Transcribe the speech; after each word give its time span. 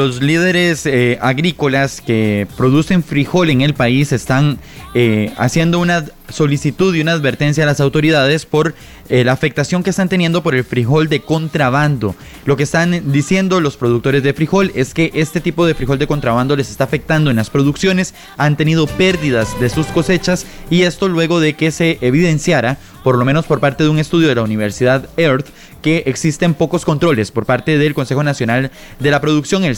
Los 0.00 0.22
líderes 0.22 0.86
eh, 0.86 1.18
agrícolas 1.20 2.00
que 2.00 2.46
producen 2.56 3.02
frijol 3.02 3.50
en 3.50 3.60
el 3.60 3.74
país 3.74 4.12
están 4.12 4.58
eh, 4.94 5.30
haciendo 5.36 5.78
una 5.78 6.06
solicitud 6.30 6.94
y 6.94 7.02
una 7.02 7.12
advertencia 7.12 7.64
a 7.64 7.66
las 7.66 7.80
autoridades 7.80 8.46
por 8.46 8.74
eh, 9.10 9.24
la 9.24 9.32
afectación 9.32 9.82
que 9.82 9.90
están 9.90 10.08
teniendo 10.08 10.42
por 10.42 10.54
el 10.54 10.64
frijol 10.64 11.10
de 11.10 11.20
contrabando. 11.20 12.14
Lo 12.46 12.56
que 12.56 12.62
están 12.62 13.12
diciendo 13.12 13.60
los 13.60 13.76
productores 13.76 14.22
de 14.22 14.32
frijol 14.32 14.72
es 14.74 14.94
que 14.94 15.10
este 15.12 15.40
tipo 15.40 15.66
de 15.66 15.74
frijol 15.74 15.98
de 15.98 16.06
contrabando 16.06 16.56
les 16.56 16.70
está 16.70 16.84
afectando 16.84 17.28
en 17.28 17.36
las 17.36 17.50
producciones, 17.50 18.14
han 18.38 18.56
tenido 18.56 18.86
pérdidas 18.86 19.60
de 19.60 19.68
sus 19.68 19.86
cosechas 19.88 20.46
y 20.70 20.82
esto 20.82 21.08
luego 21.08 21.40
de 21.40 21.54
que 21.54 21.72
se 21.72 21.98
evidenciara, 22.00 22.78
por 23.04 23.18
lo 23.18 23.24
menos 23.24 23.44
por 23.44 23.60
parte 23.60 23.84
de 23.84 23.90
un 23.90 23.98
estudio 23.98 24.28
de 24.28 24.36
la 24.36 24.42
Universidad 24.42 25.10
Earth, 25.16 25.48
que 25.82 26.04
existen 26.06 26.54
pocos 26.54 26.84
controles 26.84 27.30
por 27.30 27.46
parte 27.46 27.78
del 27.78 27.94
Consejo 27.94 28.22
Nacional 28.22 28.70
de 28.98 29.10
la 29.10 29.20
Producción, 29.20 29.64
el 29.64 29.76